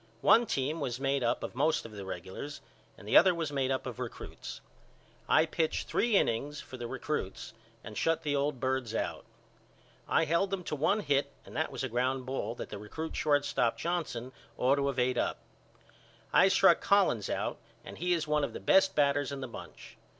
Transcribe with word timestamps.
One 0.21 0.47
team 0.47 0.79
was 0.79 0.99
made 0.99 1.23
up 1.23 1.43
of 1.43 1.53
most 1.53 1.85
of 1.85 1.91
the 1.91 2.05
regulars 2.05 2.59
and 2.97 3.07
the 3.07 3.15
other 3.15 3.35
was 3.35 3.51
made 3.51 3.69
up 3.69 3.85
of 3.85 3.99
recruts. 3.99 4.59
I 5.29 5.45
pitched 5.45 5.87
three 5.87 6.15
innings 6.17 6.59
for 6.59 6.75
the 6.75 6.87
recruts 6.87 7.53
and 7.83 7.95
shut 7.95 8.23
the 8.23 8.35
old 8.35 8.59
birds 8.59 8.95
out. 8.95 9.25
I 10.07 10.25
held 10.25 10.49
them 10.49 10.63
to 10.63 10.75
one 10.75 11.01
hit 11.01 11.31
and 11.45 11.55
that 11.55 11.71
was 11.71 11.83
a 11.83 11.87
ground 11.87 12.25
ball 12.25 12.55
that 12.55 12.69
the 12.69 12.79
recrut 12.79 13.15
shortstop 13.15 13.77
Johnson 13.77 14.31
ought 14.57 14.77
to 14.77 14.89
of 14.89 14.97
ate 14.97 15.19
up. 15.19 15.37
I 16.33 16.47
struck 16.47 16.81
Collins 16.81 17.29
out 17.29 17.59
and 17.85 17.99
he 17.99 18.13
is 18.13 18.27
one 18.27 18.43
of 18.43 18.53
the 18.53 18.59
best 18.59 18.95
batters 18.95 19.31
in 19.31 19.39
the 19.39 19.47
bunch. 19.47 19.97